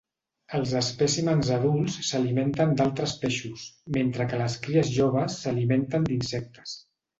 [0.59, 3.67] Els espècimens adults s’alimenten d’altres peixos,
[3.99, 6.77] mentre que les cries joves s’alimenten d’insectes.